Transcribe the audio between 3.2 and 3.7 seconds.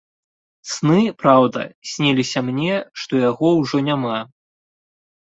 яго